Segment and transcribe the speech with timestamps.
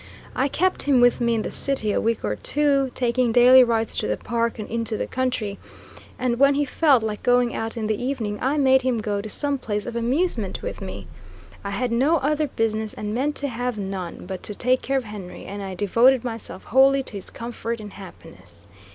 [0.35, 3.95] I kept him with me in the city a week or two, taking daily rides
[3.97, 5.59] to the Park and into the country,
[6.17, 9.29] and when he felt like going out in the evening I made him go to
[9.29, 11.05] some place of amusement with me.
[11.63, 15.03] I had no other business, and meant to have none, but to take care of
[15.03, 18.65] Henry, and I devoted myself wholly to his comfort and happiness.